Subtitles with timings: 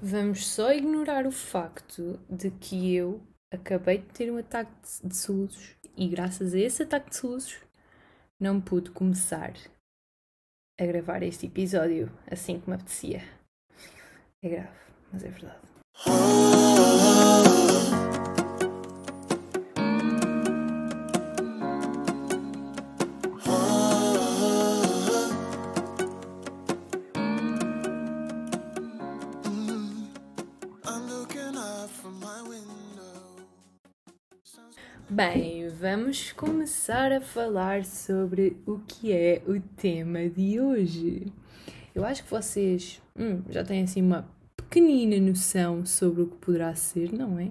[0.00, 3.20] Vamos só ignorar o facto de que eu
[3.52, 4.70] acabei de ter um ataque
[5.02, 7.58] de soluços e, graças a esse ataque de soluços,
[8.38, 9.54] não pude começar
[10.80, 13.24] a gravar este episódio assim que me apetecia.
[14.40, 14.68] É grave,
[15.12, 15.58] mas é verdade.
[35.18, 41.32] Bem, vamos começar a falar sobre o que é o tema de hoje.
[41.92, 46.72] Eu acho que vocês hum, já têm assim uma pequenina noção sobre o que poderá
[46.76, 47.50] ser, não é?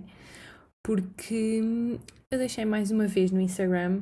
[0.82, 2.00] Porque hum,
[2.32, 4.00] eu deixei mais uma vez no Instagram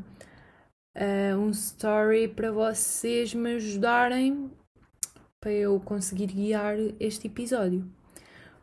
[0.96, 4.52] uh, um story para vocês me ajudarem
[5.42, 7.84] para eu conseguir guiar este episódio.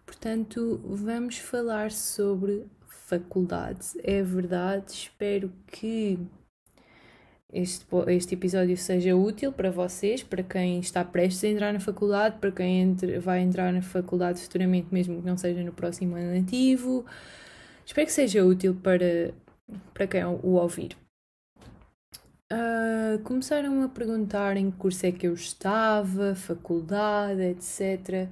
[0.06, 2.68] Portanto, vamos falar sobre
[3.12, 3.94] faculdades.
[4.02, 6.18] É verdade, espero que
[7.52, 12.38] este, este episódio seja útil para vocês, para quem está prestes a entrar na faculdade,
[12.38, 16.32] para quem entre, vai entrar na faculdade futuramente, mesmo que não seja no próximo ano
[16.32, 17.04] letivo.
[17.84, 19.34] Espero que seja útil para,
[19.92, 20.96] para quem o ouvir.
[22.50, 28.28] Uh, começaram a perguntar em que curso é que eu estava, faculdade, etc.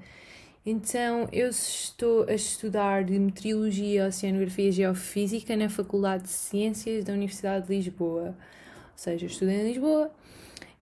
[0.65, 7.15] Então, eu estou a estudar de Meteorologia, Oceanografia e Geofísica na Faculdade de Ciências da
[7.15, 8.29] Universidade de Lisboa.
[8.29, 10.11] Ou seja, estudei em Lisboa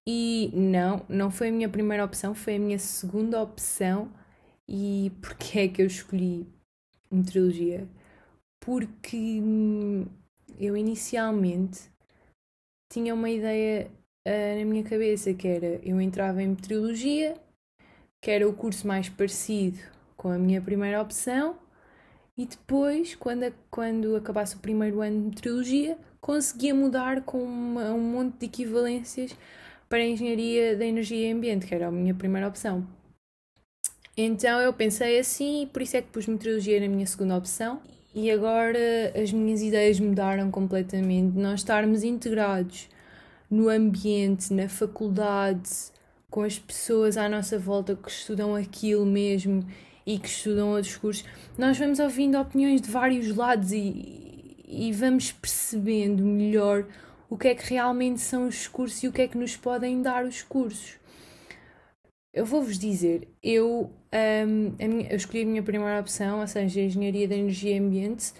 [0.04, 4.10] e não, não foi a minha primeira opção, foi a minha segunda opção.
[4.68, 6.46] E porquê é que eu escolhi
[7.10, 7.86] Meteorologia?
[8.60, 10.06] Porque hum,
[10.58, 11.82] eu inicialmente
[12.92, 13.88] tinha uma ideia
[14.26, 17.36] uh, na minha cabeça que era eu entrava em Meteorologia
[18.20, 19.78] que era o curso mais parecido
[20.16, 21.56] com a minha primeira opção,
[22.36, 28.00] e depois, quando, quando acabasse o primeiro ano de meteorologia, conseguia mudar com uma, um
[28.00, 29.36] monte de equivalências
[29.88, 32.86] para a engenharia da energia e ambiente, que era a minha primeira opção.
[34.16, 37.80] Então eu pensei assim, e por isso é que pus meteorologia na minha segunda opção.
[38.14, 38.78] E agora
[39.20, 41.36] as minhas ideias mudaram completamente.
[41.36, 42.88] Nós estarmos integrados
[43.50, 45.70] no ambiente, na faculdade,
[46.30, 49.66] com as pessoas à nossa volta que estudam aquilo mesmo
[50.06, 51.24] e que estudam outros cursos,
[51.56, 56.86] nós vamos ouvindo opiniões de vários lados e, e vamos percebendo melhor
[57.30, 60.00] o que é que realmente são os cursos e o que é que nos podem
[60.00, 60.96] dar os cursos.
[62.32, 63.90] Eu vou-vos dizer, eu,
[64.46, 67.78] um, minha, eu escolhi a minha primeira opção, ou seja, a Engenharia da Energia e
[67.78, 68.32] Ambiente,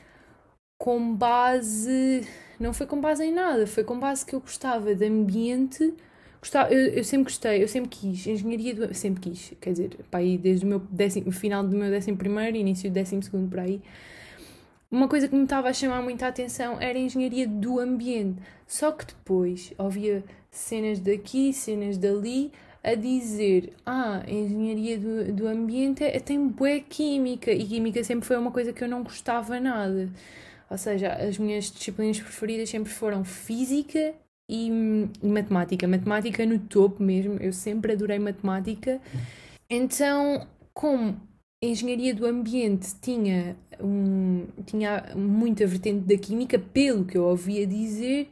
[0.79, 2.27] com base.
[2.61, 5.95] Não foi com base em nada, foi com base que eu gostava de ambiente
[6.41, 8.27] Gostava, eu, eu, sempre gostei, eu sempre quis.
[8.27, 8.95] Engenharia do.
[8.95, 12.57] Sempre quis, quer dizer, para aí, desde o meu décimo, final do meu décimo primeiro
[12.57, 13.81] início do décimo segundo, por aí.
[14.91, 18.41] Uma coisa que me estava a chamar muita atenção era a engenharia do ambiente.
[18.67, 25.49] Só que depois havia cenas daqui, cenas dali, a dizer: Ah, a engenharia do, do
[25.49, 27.51] ambiente é, tem boa química.
[27.51, 30.09] E química sempre foi uma coisa que eu não gostava nada.
[30.71, 34.15] Ou seja, as minhas disciplinas preferidas sempre foram física
[34.49, 34.69] e,
[35.23, 35.87] e matemática.
[35.87, 39.01] Matemática no topo mesmo, eu sempre adorei matemática.
[39.69, 41.21] Então, como
[41.63, 48.31] engenharia do ambiente tinha, um, tinha muita vertente da química, pelo que eu ouvia dizer,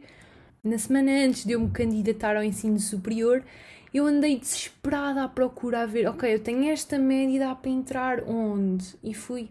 [0.62, 3.44] na semana antes de eu me candidatar ao ensino superior,
[3.92, 8.22] eu andei desesperada à procura a ver, ok, eu tenho esta média, dá para entrar
[8.28, 8.94] onde?
[9.02, 9.48] E fui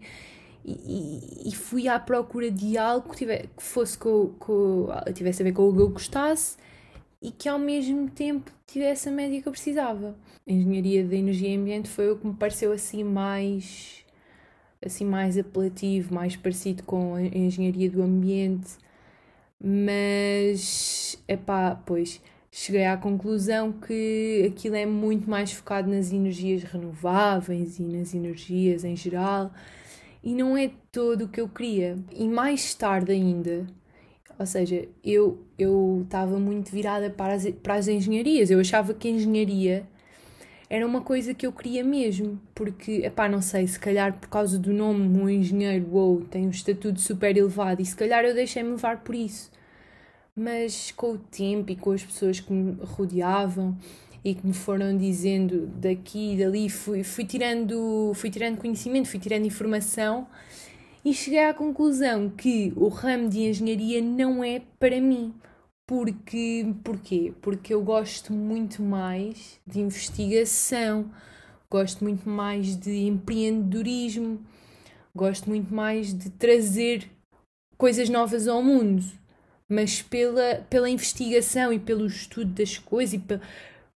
[0.68, 5.44] e, e, fui à procura de algo que, tivesse, que fosse com, com, tivesse a
[5.44, 6.56] ver com o que eu gostasse
[7.22, 10.16] e que ao mesmo tempo tivesse a média que eu precisava.
[10.44, 14.04] A engenharia de energia e ambiente foi o que me pareceu assim mais
[14.84, 18.72] assim mais apelativo, mais parecido com a engenharia do ambiente.
[19.62, 27.78] Mas epá, pois cheguei à conclusão que aquilo é muito mais focado nas energias renováveis
[27.78, 29.52] e nas energias em geral
[30.26, 31.96] e não é todo o que eu queria.
[32.10, 33.64] E mais tarde ainda,
[34.36, 38.50] ou seja, eu eu estava muito virada para as, para as engenharias.
[38.50, 39.86] Eu achava que a engenharia
[40.68, 44.58] era uma coisa que eu queria mesmo, porque, epá, não sei, se calhar por causa
[44.58, 48.70] do nome, um engenheiro, ou tem um estatuto super elevado, e se calhar eu deixei-me
[48.70, 49.52] levar por isso.
[50.34, 53.76] Mas com o tempo e com as pessoas que me rodeavam
[54.26, 59.20] e que me foram dizendo daqui e dali, fui, fui, tirando, fui tirando conhecimento, fui
[59.20, 60.26] tirando informação
[61.04, 65.32] e cheguei à conclusão que o ramo de engenharia não é para mim.
[65.86, 67.32] Porque, porquê?
[67.40, 71.08] Porque eu gosto muito mais de investigação,
[71.70, 74.44] gosto muito mais de empreendedorismo,
[75.14, 77.08] gosto muito mais de trazer
[77.78, 79.04] coisas novas ao mundo,
[79.68, 83.40] mas pela, pela investigação e pelo estudo das coisas e para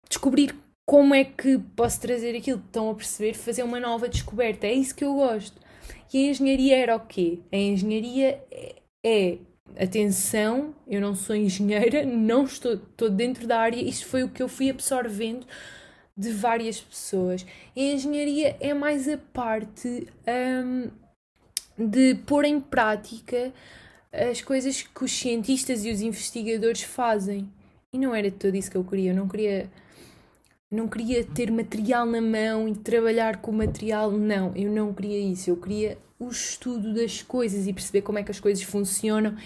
[0.09, 0.55] descobrir
[0.87, 4.67] como é que posso trazer aquilo que estão a perceber, fazer uma nova descoberta.
[4.67, 5.61] É isso que eu gosto.
[6.13, 7.41] E a engenharia era o quê?
[7.53, 9.39] A engenharia é, é
[9.79, 14.43] atenção, eu não sou engenheira, não estou, estou dentro da área, isto foi o que
[14.43, 15.47] eu fui absorvendo
[16.17, 17.47] de várias pessoas.
[17.77, 20.91] A engenharia é mais a parte um,
[21.79, 23.53] de pôr em prática
[24.13, 27.49] as coisas que os cientistas e os investigadores fazem.
[27.93, 29.13] E não era tudo isso que eu queria.
[29.13, 29.71] Eu não queria,
[30.71, 34.11] não queria ter material na mão e trabalhar com o material.
[34.11, 35.51] Não, eu não queria isso.
[35.51, 39.37] Eu queria o estudo das coisas e perceber como é que as coisas funcionam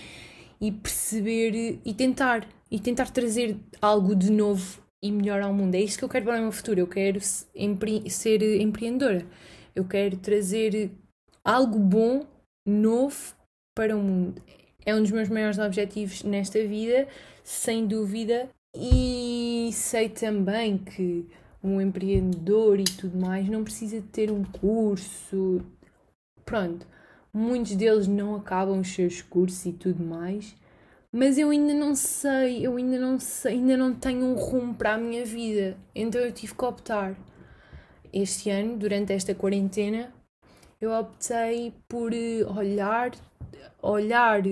[0.61, 5.75] e perceber e tentar e tentar trazer algo de novo e melhor ao mundo.
[5.75, 6.81] É isto que eu quero para o meu futuro.
[6.81, 9.27] Eu quero ser empreendedora.
[9.75, 10.91] Eu quero trazer
[11.45, 12.27] algo bom,
[12.67, 13.35] novo
[13.75, 14.43] para o mundo.
[14.85, 17.07] É um dos meus maiores objetivos nesta vida,
[17.45, 18.49] sem dúvida.
[18.75, 21.29] E sei também que
[21.63, 25.61] um empreendedor e tudo mais não precisa ter um curso.
[26.45, 26.87] Pronto,
[27.33, 30.55] muitos deles não acabam os seus cursos e tudo mais
[31.15, 34.95] mas eu ainda não sei, eu ainda não sei, ainda não tenho um rumo para
[34.95, 35.77] a minha vida.
[35.95, 37.15] Então eu tive que optar.
[38.11, 40.13] Este ano, durante esta quarentena,
[40.81, 43.13] eu optei por eh, olhar,
[43.83, 44.43] olhar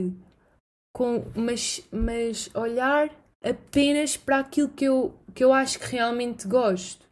[0.93, 3.11] com, mas, mas olhar
[3.43, 7.07] apenas para aquilo que eu, que eu acho que realmente gosto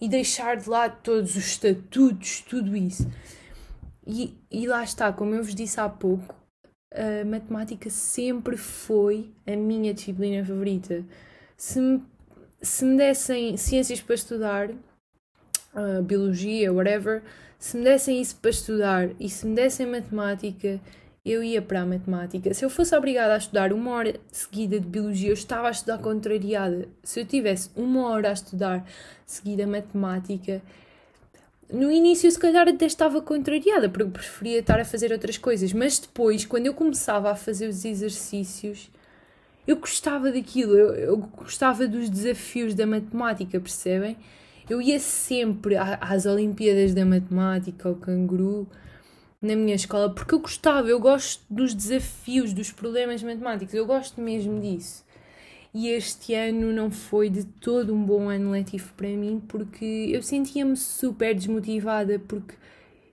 [0.00, 3.08] e deixar de lado todos os estatutos, tudo isso.
[4.06, 6.34] E, e lá está, como eu vos disse há pouco,
[6.92, 11.04] a matemática sempre foi a minha disciplina favorita.
[11.56, 12.02] Se me,
[12.60, 17.22] se me dessem ciências para estudar, uh, biologia, whatever,
[17.58, 20.80] se me dessem isso para estudar e se me dessem matemática,
[21.24, 22.52] eu ia para a matemática.
[22.52, 25.98] Se eu fosse obrigada a estudar uma hora seguida de biologia, eu estava a estudar
[25.98, 26.88] contrariada.
[27.02, 28.84] Se eu tivesse uma hora a estudar
[29.24, 30.60] seguida matemática,
[31.70, 35.98] no início, se calhar, até estava contrariada, porque preferia estar a fazer outras coisas, mas
[35.98, 38.90] depois, quando eu começava a fazer os exercícios,
[39.66, 44.16] eu gostava daquilo, eu, eu gostava dos desafios da matemática, percebem?
[44.68, 48.68] Eu ia sempre às Olimpíadas da Matemática, ao canguru,
[49.42, 54.20] na minha escola, porque eu gostava, eu gosto dos desafios, dos problemas matemáticos, eu gosto
[54.20, 55.04] mesmo disso
[55.74, 60.22] e este ano não foi de todo um bom ano letivo para mim porque eu
[60.22, 62.54] sentia-me super desmotivada porque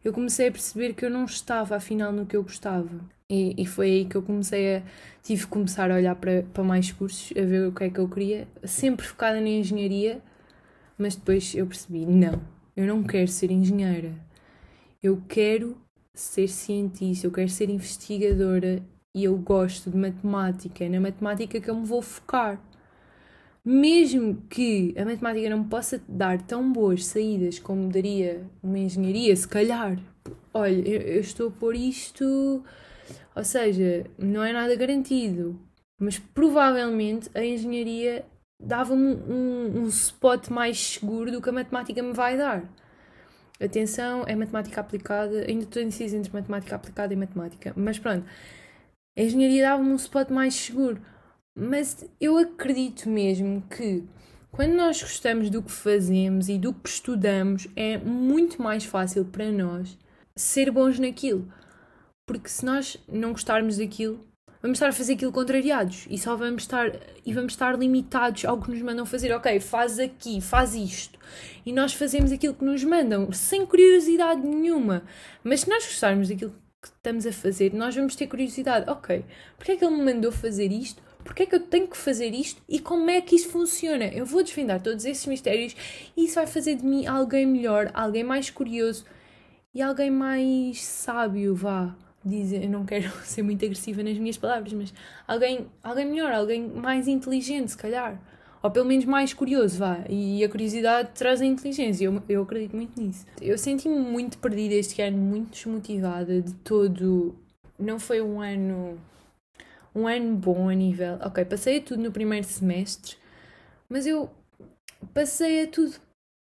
[0.04, 2.90] eu comecei a perceber que eu não estava afinal no que eu gostava.
[3.30, 4.84] E, e foi aí que eu comecei a.
[5.22, 8.00] tive que começar a olhar para, para mais cursos, a ver o que é que
[8.00, 10.22] eu queria, sempre focada na engenharia,
[10.98, 12.42] mas depois eu percebi: não,
[12.76, 14.14] eu não quero ser engenheira.
[15.04, 15.78] Eu quero
[16.14, 18.84] ser cientista, eu quero ser investigadora
[19.16, 22.62] e eu gosto de matemática, é na matemática que eu me vou focar.
[23.64, 29.36] Mesmo que a matemática não me possa dar tão boas saídas como daria uma engenharia,
[29.36, 30.00] se calhar,
[30.54, 32.64] olha, eu, estou a pôr isto,
[33.36, 35.60] ou seja, não é nada garantido,
[36.00, 38.26] mas provavelmente a engenharia
[38.62, 42.64] dava-me um, um spot mais seguro do que a matemática me vai dar.
[43.60, 48.26] Atenção, é matemática aplicada, ainda estou indecisa entre matemática aplicada e matemática, mas pronto
[49.20, 51.02] a engenharia dava-me um spot mais seguro.
[51.54, 54.06] Mas eu acredito mesmo que
[54.50, 59.52] quando nós gostamos do que fazemos e do que estudamos, é muito mais fácil para
[59.52, 59.98] nós
[60.38, 61.52] ser bons naquilo.
[62.26, 64.26] Porque se nós não gostarmos daquilo,
[64.62, 66.92] vamos estar a fazer aquilo contrariados e só vamos estar
[67.26, 69.32] e vamos estar limitados ao que nos mandam fazer.
[69.34, 71.18] Ok, faz aqui, faz isto.
[71.66, 75.04] E nós fazemos aquilo que nos mandam sem curiosidade nenhuma.
[75.44, 78.90] Mas se nós gostarmos daquilo que estamos a fazer, nós vamos ter curiosidade.
[78.90, 79.24] Ok,
[79.58, 81.02] porque é que ele me mandou fazer isto?
[81.24, 82.62] Porque é que eu tenho que fazer isto?
[82.68, 84.06] E como é que isso funciona?
[84.06, 85.76] Eu vou desvendar todos esses mistérios
[86.16, 89.06] e isso vai fazer de mim alguém melhor, alguém mais curioso
[89.74, 91.96] e alguém mais sábio, vá.
[92.24, 94.94] Dizer, eu não quero ser muito agressiva nas minhas palavras, mas
[95.28, 98.20] alguém, alguém melhor, alguém mais inteligente, se calhar
[98.62, 100.04] ou pelo menos mais curioso, vá.
[100.10, 103.26] E a curiosidade traz a inteligência, eu, eu acredito muito nisso.
[103.42, 107.36] Eu senti-me muito perdida este ano, muito desmotivada de todo.
[107.78, 109.00] Não foi um ano.
[109.96, 111.18] Um ano bom a nível.
[111.22, 113.16] Ok, passei a tudo no primeiro semestre,
[113.88, 114.30] mas eu
[115.14, 115.96] passei a tudo.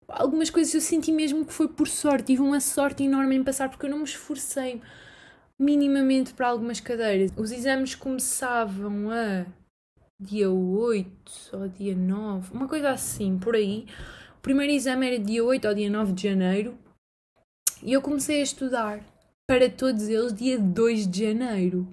[0.08, 3.70] Algumas coisas eu senti mesmo que foi por sorte, tive uma sorte enorme em passar
[3.70, 4.82] porque eu não me esforcei
[5.60, 7.32] minimamente para algumas cadeiras.
[7.36, 9.46] Os exames começavam a
[10.20, 13.86] dia 8 ou dia 9, uma coisa assim, por aí.
[14.38, 16.78] O primeiro exame era dia 8 ou dia 9 de janeiro
[17.84, 19.04] e eu comecei a estudar
[19.46, 21.88] para todos eles dia 2 de janeiro.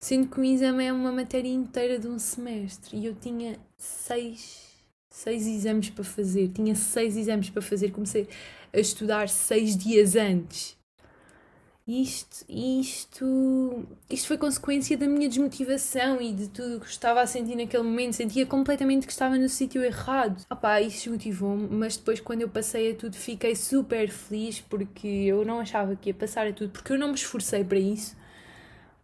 [0.00, 4.74] Sendo que o exame é uma matéria inteira de um semestre e eu tinha seis,
[5.10, 6.48] seis exames para fazer.
[6.48, 7.90] Tinha seis exames para fazer.
[7.90, 8.28] Comecei
[8.72, 10.76] a estudar seis dias antes.
[11.88, 17.54] Isto, isto, isto foi consequência da minha desmotivação e de tudo que estava a sentir
[17.54, 18.14] naquele momento.
[18.14, 20.44] Sentia completamente que estava no sítio errado.
[20.50, 25.44] Opá, isso motivou-me, mas depois, quando eu passei a tudo, fiquei super feliz porque eu
[25.44, 28.16] não achava que ia passar a tudo, porque eu não me esforcei para isso.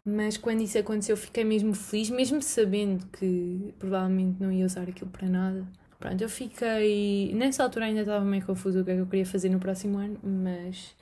[0.05, 5.09] Mas quando isso aconteceu, fiquei mesmo feliz, mesmo sabendo que provavelmente não ia usar aquilo
[5.11, 5.65] para nada.
[6.01, 7.33] Pronto, eu fiquei.
[7.33, 9.99] Nessa altura ainda estava meio confuso o que é que eu queria fazer no próximo
[9.99, 10.97] ano, mas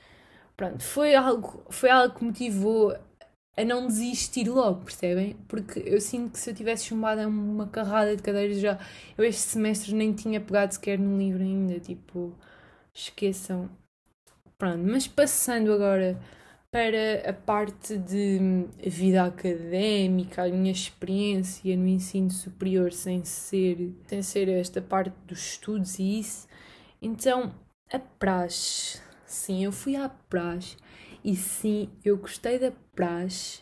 [0.61, 2.95] pronto, foi algo, foi algo que motivou
[3.57, 5.35] a não desistir logo, percebem?
[5.49, 8.79] Porque eu sinto que se eu tivesse chumbado uma carrada de cadeiras já,
[9.17, 12.37] eu este semestre nem tinha pegado sequer no livro ainda, tipo,
[12.93, 13.71] esqueçam.
[14.59, 16.21] Pronto, mas passando agora
[16.71, 24.21] para a parte de vida académica, a minha experiência no ensino superior sem ser, sem
[24.23, 26.47] ser esta parte dos estudos e isso.
[27.01, 27.55] Então,
[27.91, 29.10] a praxe.
[29.31, 30.77] Sim, eu fui à praxe
[31.25, 33.61] e sim, eu gostei da praxe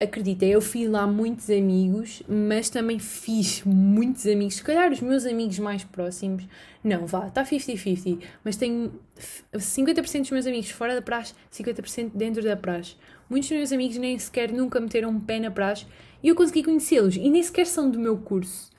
[0.00, 4.56] acredita, eu fiz lá muitos amigos, mas também fiz muitos amigos.
[4.56, 6.46] Se calhar os meus amigos mais próximos,
[6.82, 8.98] não, vá, está 50-50, mas tenho
[9.54, 12.96] 50% dos meus amigos fora da praxe, 50% dentro da praxe.
[13.28, 15.86] Muitos dos meus amigos nem sequer nunca meteram um pé na praxe
[16.22, 18.70] e eu consegui conhecê-los e nem sequer são do meu curso.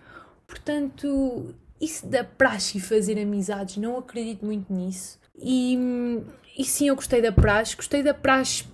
[0.48, 5.24] Portanto, isso da praxe e fazer amizades, não acredito muito nisso.
[5.38, 5.78] E,
[6.58, 8.66] e sim, eu gostei da praxe, gostei da praxe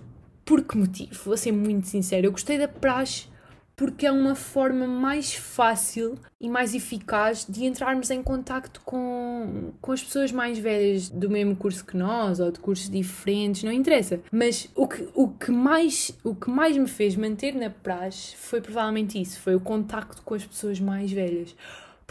[0.44, 1.14] por que motivo?
[1.24, 2.26] Vou ser muito sincera.
[2.26, 3.26] Eu gostei da praxe
[3.74, 9.92] porque é uma forma mais fácil e mais eficaz de entrarmos em contacto com, com
[9.92, 14.20] as pessoas mais velhas do mesmo curso que nós ou de cursos diferentes, não interessa.
[14.30, 18.60] Mas o que, o que, mais, o que mais me fez manter na praxe foi
[18.60, 21.54] provavelmente isso, foi o contacto com as pessoas mais velhas.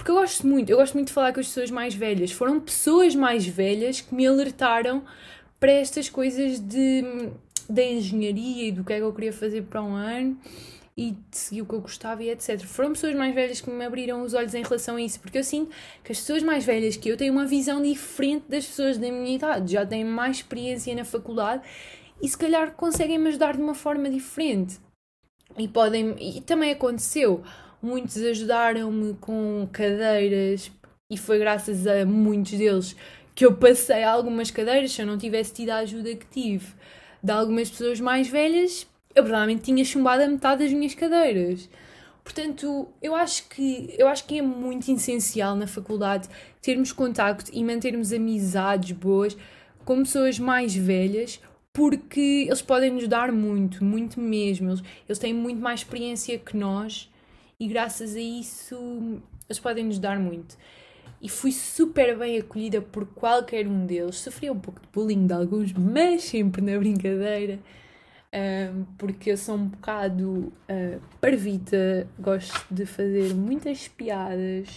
[0.02, 2.32] Porque eu gosto muito, eu gosto muito de falar com as pessoas mais velhas.
[2.32, 5.04] Foram pessoas mais velhas que me alertaram
[5.60, 7.30] para estas coisas de
[7.70, 10.36] da engenharia e do que é que eu queria fazer para um ano
[10.98, 12.60] e de seguir o que eu gostava e etc.
[12.62, 15.44] Foram pessoas mais velhas que me abriram os olhos em relação a isso, porque eu
[15.44, 15.70] sinto
[16.04, 19.36] que as pessoas mais velhas que eu têm uma visão diferente das pessoas da minha
[19.36, 21.62] idade, já têm mais experiência na faculdade
[22.20, 24.80] e se calhar conseguem me ajudar de uma forma diferente.
[25.60, 27.44] E podem, e também aconteceu,
[27.82, 30.72] muitos ajudaram-me com cadeiras
[31.10, 32.96] e foi graças a muitos deles
[33.34, 36.68] que eu passei algumas cadeiras, se eu não tivesse tido a ajuda que tive
[37.24, 41.70] de algumas pessoas mais velhas, eu provavelmente tinha chumbado a metade das minhas cadeiras.
[42.24, 46.30] Portanto, eu acho que eu acho que é muito essencial na faculdade
[46.62, 49.36] termos contacto e mantermos amizades boas
[49.84, 51.42] com pessoas mais velhas,
[51.74, 54.70] porque eles podem nos dar muito, muito mesmo.
[54.70, 57.11] Eles, eles têm muito mais experiência que nós
[57.62, 60.58] e graças a isso eles podem nos dar muito
[61.22, 64.16] e fui super bem acolhida por qualquer um deles.
[64.16, 67.60] Sofria um pouco de bullying de alguns, mas sempre na brincadeira,
[68.34, 74.74] um, porque eu sou um bocado uh, parvita, gosto de fazer muitas piadas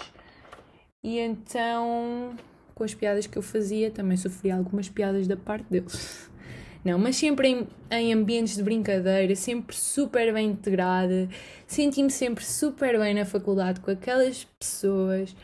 [1.03, 2.37] e então
[2.75, 6.29] com as piadas que eu fazia também sofria algumas piadas da parte deles.
[6.85, 11.29] Não, mas sempre em, em ambientes de brincadeira, sempre super bem integrada,
[11.67, 15.35] senti-me sempre super bem na faculdade com aquelas pessoas.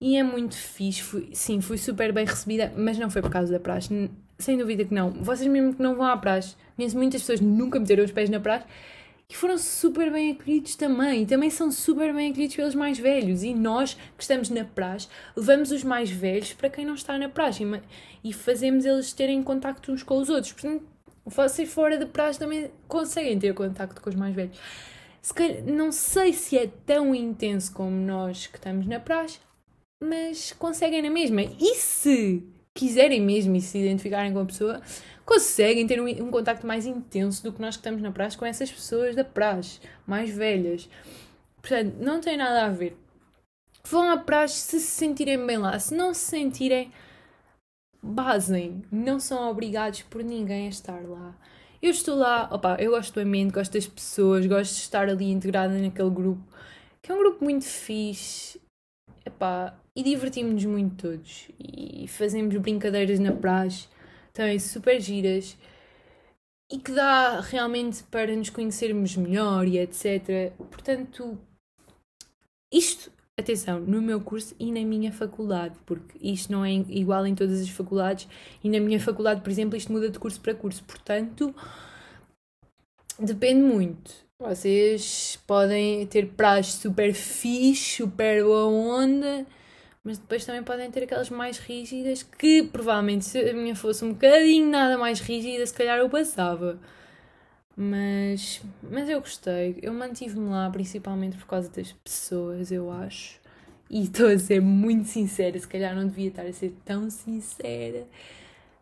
[0.00, 3.52] E é muito fixe, fui, sim, fui super bem recebida, mas não foi por causa
[3.52, 5.10] da praxe, sem dúvida que não.
[5.10, 8.30] Vocês mesmo que não vão à praxe, conheço muitas pessoas que nunca meteram os pés
[8.30, 8.66] na praxe
[9.28, 11.22] e foram super bem acolhidos também.
[11.22, 13.42] E também são super bem acolhidos pelos mais velhos.
[13.42, 17.28] E nós que estamos na praxe, levamos os mais velhos para quem não está na
[17.28, 20.52] praxe e, e fazemos eles terem contacto uns com os outros.
[20.52, 20.84] Portanto,
[21.24, 24.58] vocês fora da praxe também conseguem ter contacto com os mais velhos.
[25.22, 29.38] Se calhar, não sei se é tão intenso como nós que estamos na praxe,
[30.02, 31.42] mas conseguem na mesma.
[31.42, 34.82] E se quiserem mesmo e se identificarem com a pessoa,
[35.24, 38.44] conseguem ter um, um contacto mais intenso do que nós que estamos na praxe com
[38.44, 40.88] essas pessoas da praxe, mais velhas.
[41.60, 42.96] Portanto, não tem nada a ver.
[43.86, 45.78] Vão à praxe se se sentirem bem lá.
[45.78, 46.92] Se não se sentirem,
[48.02, 48.82] basem.
[48.90, 51.34] Não são obrigados por ninguém a estar lá.
[51.82, 55.30] Eu estou lá, opa, eu gosto do ambiente, gosto das pessoas, gosto de estar ali
[55.30, 56.42] integrada naquele grupo,
[57.02, 58.58] que é um grupo muito fixe.
[59.24, 61.48] Epá, e divertimos-nos muito todos.
[61.58, 63.88] E fazemos brincadeiras na praxe,
[64.34, 65.56] também super giras.
[66.70, 70.52] E que dá realmente para nos conhecermos melhor e etc.
[70.70, 71.38] Portanto,
[72.72, 77.34] isto atenção, no meu curso e na minha faculdade, porque isto não é igual em
[77.34, 78.28] todas as faculdades
[78.62, 81.54] e na minha faculdade, por exemplo, isto muda de curso para curso, portanto,
[83.18, 84.12] depende muito.
[84.38, 89.46] Vocês podem ter prazos super fixe, super boa onda,
[90.04, 94.12] mas depois também podem ter aquelas mais rígidas que provavelmente se a minha fosse um
[94.12, 96.78] bocadinho nada mais rígida, se calhar eu passava.
[97.76, 99.78] Mas, mas eu gostei.
[99.82, 103.40] Eu mantive-me lá principalmente por causa das pessoas, eu acho.
[103.90, 108.06] E estou a ser muito sincera, se calhar não devia estar a ser tão sincera.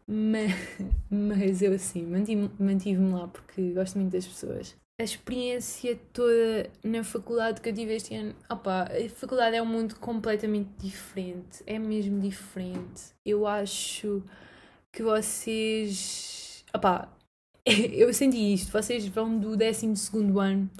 [0.07, 0.53] Mas,
[1.11, 4.82] mas eu assim, mantive-me mantive lá porque gosto muito das pessoas.
[5.03, 9.67] A experiência toda na faculdade que eu tive este ano, opa, a faculdade é um
[9.67, 13.07] mundo completamente diferente, é mesmo diferente.
[13.27, 14.23] Eu acho
[14.93, 17.09] que vocês, opa,
[17.67, 18.71] eu senti isto.
[18.71, 19.93] Vocês vão do 12
[20.39, 20.71] ano,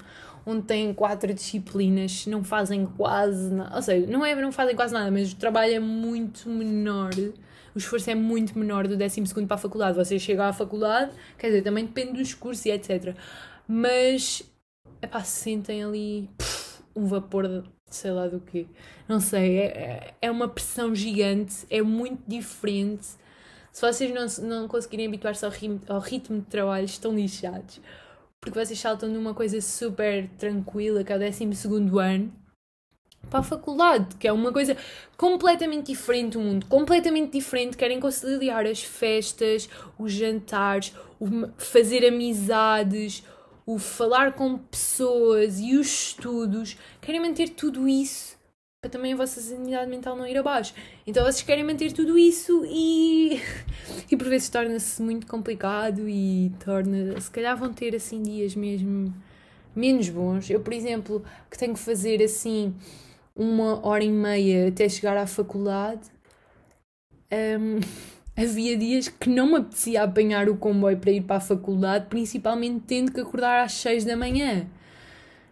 [0.45, 3.75] onde têm quatro disciplinas, não fazem quase nada.
[3.75, 7.11] Ou seja, não é não fazem quase nada, mas o trabalho é muito menor.
[7.75, 9.97] O esforço é muito menor do 12 para a faculdade.
[9.97, 13.17] Vocês chegam à faculdade, quer dizer, também depende dos cursos e etc.
[13.67, 14.43] Mas,
[15.01, 18.65] epá, sentem ali pff, um vapor de sei lá do quê.
[19.07, 23.07] Não sei, é, é uma pressão gigante, é muito diferente
[23.73, 25.51] se vocês não, não conseguirem habituar-se ao,
[25.89, 27.81] ao ritmo de trabalho, estão lixados.
[28.39, 31.43] Porque vocês saltam de uma coisa super tranquila, que é o 12
[31.99, 32.31] ano,
[33.31, 34.77] para a faculdade, que é uma coisa
[35.17, 37.75] completamente diferente, um mundo completamente diferente.
[37.75, 39.67] Querem conciliar as festas,
[39.97, 40.93] os jantares,
[41.57, 43.23] fazer amizades,
[43.65, 46.77] o falar com pessoas e os estudos.
[47.01, 48.37] Querem manter tudo isso
[48.83, 50.73] para também a vossa sanidade mental não ir abaixo.
[51.07, 53.41] Então vocês querem manter tudo isso e,
[54.11, 57.19] e por vezes torna-se muito complicado e torna.
[57.21, 59.13] Se calhar vão ter assim dias mesmo
[59.73, 60.49] menos bons.
[60.49, 62.75] Eu, por exemplo, que tenho que fazer assim
[63.33, 66.11] uma hora e meia até chegar à faculdade,
[67.31, 67.79] um,
[68.35, 72.83] havia dias que não me apetecia apanhar o comboio para ir para a faculdade, principalmente
[72.87, 74.67] tendo que acordar às 6 da manhã.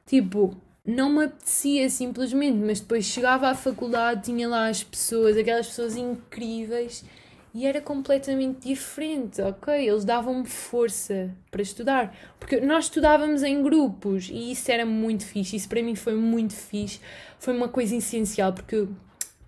[0.06, 5.68] Tipo, não me apetecia simplesmente, mas depois chegava à faculdade, tinha lá as pessoas, aquelas
[5.68, 7.06] pessoas incríveis
[7.54, 9.88] e era completamente diferente, ok?
[9.88, 15.58] Eles davam-me força para estudar, porque nós estudávamos em grupos e isso era muito fixe,
[15.58, 17.00] isso para mim foi muito fixe,
[17.38, 18.88] foi uma coisa essencial, porque,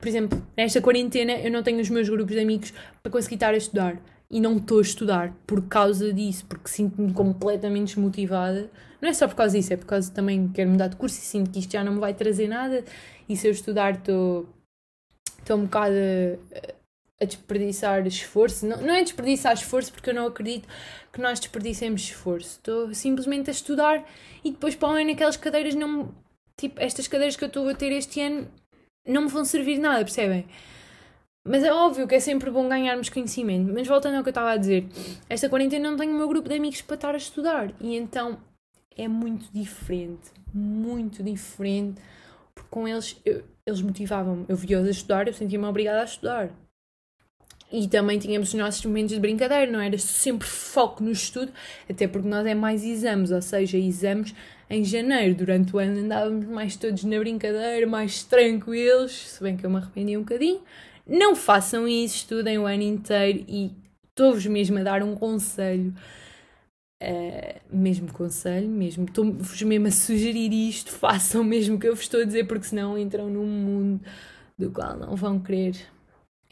[0.04, 3.54] por exemplo, nesta quarentena eu não tenho os meus grupos de amigos para conseguir estar
[3.54, 3.96] a estudar
[4.30, 8.70] e não estou a estudar por causa disso, porque sinto-me completamente desmotivada.
[9.02, 11.22] Não é só por causa disso, é por causa também quero mudar de curso e
[11.22, 12.84] sinto que isto já não me vai trazer nada.
[13.30, 14.46] E se eu estudar, estou,
[15.52, 15.96] um bocado
[17.22, 18.66] a, desperdiçar esforço.
[18.66, 20.68] Não, não é desperdiçar esforço, porque eu não acredito
[21.14, 22.58] que nós desperdicemos esforço.
[22.58, 24.06] Estou simplesmente a estudar
[24.44, 26.14] e depois para ano aquelas cadeiras não.
[26.58, 28.50] Tipo, estas cadeiras que eu estou a ter este ano
[29.06, 30.46] não me vão servir nada, percebem?
[31.46, 33.72] Mas é óbvio que é sempre bom ganharmos conhecimento.
[33.74, 34.88] Mas voltando ao que eu estava a dizer,
[35.30, 37.74] esta quarentena não tenho o meu grupo de amigos para estar a estudar.
[37.82, 38.38] E então
[38.96, 40.32] é muito diferente.
[40.54, 42.02] Muito diferente.
[42.56, 44.46] Porque com eles, eu, eles motivavam-me.
[44.48, 46.50] Eu via-os a estudar, eu sentia-me obrigada a estudar.
[47.74, 51.52] E também tínhamos os nossos momentos de brincadeira, não era sempre foco no estudo,
[51.90, 54.36] até porque nós é mais exames, ou seja, exames
[54.70, 55.34] em janeiro.
[55.34, 59.78] Durante o ano andávamos mais todos na brincadeira, mais tranquilos, se bem que eu me
[59.78, 60.62] arrependi um bocadinho
[61.08, 63.72] não façam isso, estudem o ano inteiro e
[64.10, 65.94] estou-vos mesmo a dar um conselho.
[67.02, 72.06] Uh, mesmo conselho, mesmo estou-vos mesmo a sugerir isto, façam mesmo o que eu vos
[72.06, 74.02] estou a dizer, porque senão entram num mundo
[74.58, 75.76] do qual não vão querer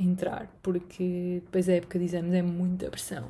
[0.01, 3.25] entrar, porque depois a época de exames é muita pressão.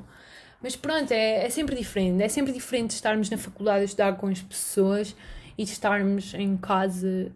[0.62, 4.28] Mas pronto, é, é sempre diferente, é sempre diferente estarmos na faculdade a estudar com
[4.28, 5.16] as pessoas
[5.58, 7.32] e de estarmos em casa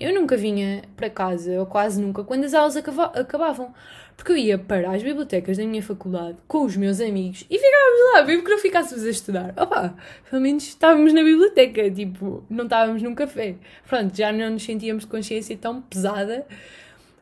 [0.00, 3.74] eu nunca vinha para casa, ou quase nunca, quando as aulas acabavam.
[4.16, 8.14] Porque eu ia para as bibliotecas da minha faculdade com os meus amigos e ficávamos
[8.14, 9.54] lá, mesmo que não ficássemos a estudar.
[9.58, 9.94] Opa,
[10.28, 13.56] pelo menos estávamos na biblioteca, tipo, não estávamos num café.
[13.86, 16.46] Pronto, já não nos sentíamos consciência tão pesada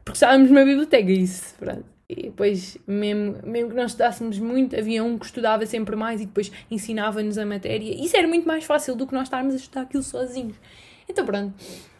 [0.08, 1.84] porque estávamos numa biblioteca, isso, pronto.
[2.08, 6.26] E depois, mesmo, mesmo que nós estudássemos muito, havia um que estudava sempre mais e
[6.26, 8.02] depois ensinava-nos a matéria.
[8.02, 10.56] Isso era muito mais fácil do que nós estarmos a estudar aquilo sozinhos.
[11.06, 11.52] Então, pronto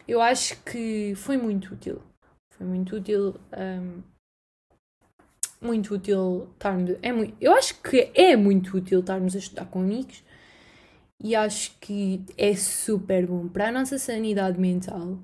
[0.09, 2.01] eu acho que foi muito útil.
[2.57, 3.35] Foi muito útil.
[3.55, 4.01] Um,
[5.61, 6.97] muito útil estarmos.
[7.03, 10.23] É muito, eu acho que é muito útil estarmos a estudar com amigos
[11.21, 15.19] e acho que é super bom para a nossa sanidade mental.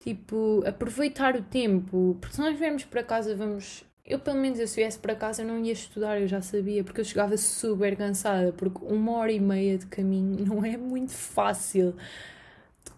[0.00, 3.84] Tipo, aproveitar o tempo, porque se nós viemos para casa, vamos.
[4.04, 7.00] Eu, pelo menos, se viesse para casa, eu não ia estudar, eu já sabia, porque
[7.00, 11.94] eu chegava super cansada, porque uma hora e meia de caminho não é muito fácil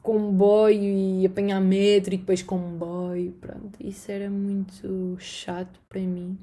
[0.02, 3.32] comboio e apanhar metro e depois comboio.
[3.40, 6.38] Pronto, isso era muito chato para mim,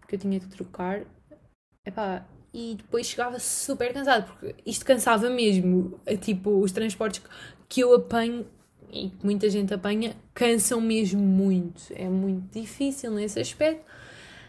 [0.00, 1.02] porque eu tinha que trocar.
[1.84, 6.00] Epá, e depois chegava super cansado, porque isto cansava mesmo.
[6.20, 7.22] Tipo, os transportes
[7.68, 8.46] que eu apanho
[8.92, 11.82] e que muita gente apanha cansam mesmo muito.
[11.94, 13.84] É muito difícil nesse aspecto.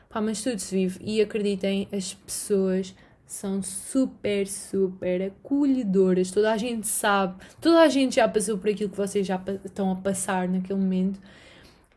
[0.09, 0.99] Pá, mas tudo se vive.
[1.03, 2.95] E acreditem, as pessoas
[3.25, 6.31] são super, super acolhedoras.
[6.31, 9.91] Toda a gente sabe, toda a gente já passou por aquilo que vocês já estão
[9.91, 11.19] a passar naquele momento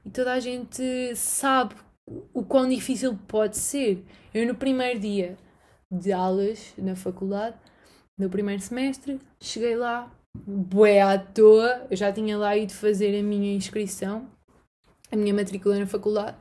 [0.04, 1.74] e toda a gente sabe
[2.32, 4.04] o quão difícil pode ser.
[4.32, 5.36] Eu, no primeiro dia
[5.90, 7.56] de aulas na faculdade,
[8.16, 13.22] no primeiro semestre, cheguei lá, bué à toa, eu já tinha lá ido fazer a
[13.22, 14.28] minha inscrição,
[15.10, 16.36] a minha matrícula na faculdade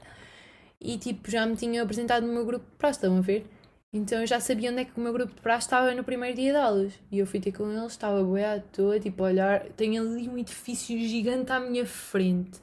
[0.81, 3.45] e tipo já me tinha apresentado no meu grupo para estão a ver?
[3.91, 6.35] Então eu já sabia onde é que o meu grupo de praxe estava no primeiro
[6.35, 6.93] dia de aulas.
[7.11, 9.63] E eu fui ter com eles, estava bem à toa, tipo, olhar.
[9.75, 12.59] Tenho ali um edifício gigante à minha frente.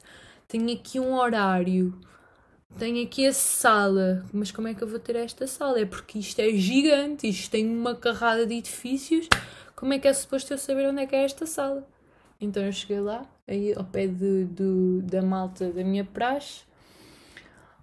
[0.47, 1.99] Tenho aqui um horário.
[2.79, 4.25] Tenho aqui a sala.
[4.31, 5.81] Mas como é que eu vou ter esta sala?
[5.81, 9.27] É porque isto é gigante, isto tem uma carrada de edifícios.
[9.77, 11.87] Como é que é suposto eu saber onde é que é esta sala?
[12.41, 14.45] Então eu cheguei lá, aí ao pé de
[15.03, 16.65] da malta da minha praxe.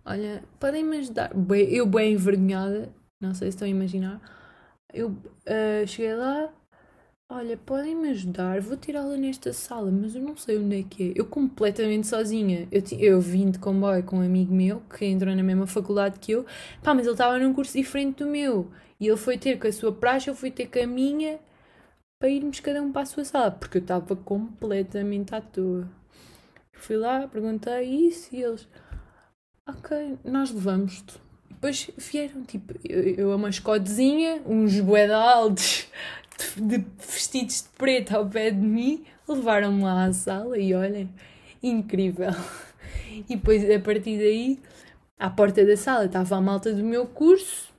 [0.05, 1.31] Olha, podem-me ajudar?
[1.71, 2.93] Eu bem envergonhada
[3.25, 4.21] não sei se estão a imaginar.
[4.93, 6.53] Eu uh, cheguei lá,
[7.29, 11.13] olha, podem-me ajudar, vou tirá-la nesta sala, mas eu não sei onde é que é.
[11.17, 12.69] Eu completamente sozinha.
[12.71, 16.33] Eu, eu vim de comboio com um amigo meu que entrou na mesma faculdade que
[16.33, 16.45] eu,
[16.83, 18.71] pá, mas ele estava num curso diferente do meu.
[19.01, 21.39] E ele foi ter com a sua praxe, eu fui ter com a minha,
[22.25, 25.87] para irmos cada um para a sua sala, porque eu estava completamente à toa.
[26.73, 28.67] Fui lá, perguntei isso e eles,
[29.69, 35.87] ok, nós levamos-te depois vieram, tipo, eu, eu a mascotezinha, uns buedaldes
[36.57, 41.13] de, de vestidos de preto ao pé de mim, levaram-me lá à sala e olhem,
[41.63, 42.31] incrível.
[43.29, 44.59] E depois, a partir daí,
[45.19, 47.73] à porta da sala estava a malta do meu curso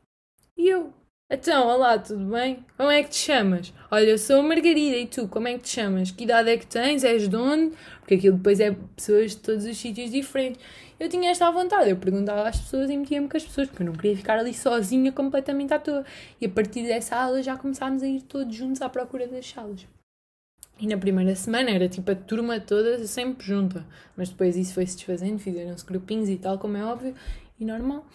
[0.56, 0.94] e eu,
[1.30, 2.66] então, olá, tudo bem?
[2.78, 3.74] Como é que te chamas?
[3.90, 6.12] Olha, eu sou a Margarida e tu, como é que te chamas?
[6.12, 7.04] Que idade é que tens?
[7.04, 7.76] És de onde?
[8.00, 10.62] Porque aquilo depois é pessoas de todos os sítios diferentes
[11.00, 11.90] eu tinha esta vontade.
[11.90, 14.54] Eu perguntava às pessoas e metia-me com as pessoas, porque eu não queria ficar ali
[14.54, 16.06] sozinha completamente à toa.
[16.40, 19.86] E a partir dessa aula já começámos a ir todos juntos à procura das salas.
[20.80, 23.86] E na primeira semana era tipo a turma toda sempre junta.
[24.16, 27.14] Mas depois isso foi se desfazendo, fizeram-se grupinhos e tal, como é óbvio,
[27.60, 28.06] e normal.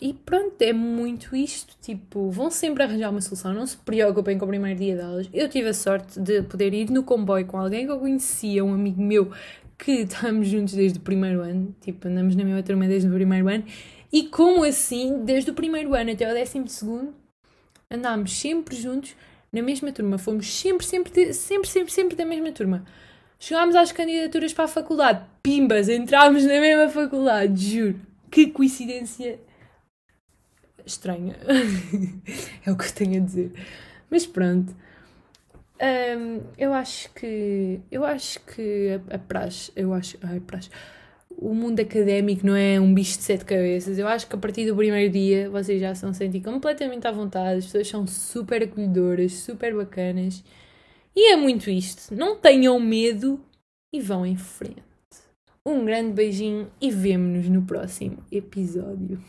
[0.00, 1.76] E, pronto, é muito isto.
[1.82, 5.28] Tipo, vão sempre arranjar uma solução, não se preocupem com o primeiro dia de aulas.
[5.32, 8.72] Eu tive a sorte de poder ir no comboio com alguém que eu conhecia, um
[8.72, 9.30] amigo meu
[9.76, 13.48] que estamos juntos desde o primeiro ano, tipo, andamos na mesma turma desde o primeiro
[13.48, 13.64] ano,
[14.12, 17.14] e como assim, desde o primeiro ano até o décimo segundo,
[17.90, 19.14] andámos sempre juntos
[19.52, 22.84] na mesma turma, fomos sempre, sempre, sempre, sempre, sempre da mesma turma.
[23.38, 28.00] Chegámos às candidaturas para a faculdade, pimbas, entrámos na mesma faculdade, juro.
[28.30, 29.40] Que coincidência
[30.86, 31.36] estranha.
[32.66, 33.52] é o que eu tenho a dizer.
[34.10, 34.74] Mas pronto.
[35.80, 37.80] Um, eu acho que.
[37.90, 39.72] Eu acho que a, a praxe.
[39.74, 40.18] Eu acho.
[40.22, 40.70] Ai, praxe.
[41.30, 43.98] O mundo académico não é um bicho de sete cabeças.
[43.98, 47.12] Eu acho que a partir do primeiro dia vocês já se vão sentir completamente à
[47.12, 47.58] vontade.
[47.58, 50.44] As pessoas são super acolhedoras, super bacanas.
[51.16, 52.14] E é muito isto.
[52.14, 53.40] Não tenham medo
[53.92, 54.82] e vão em frente.
[55.64, 59.22] Um grande beijinho e vemo-nos no próximo episódio.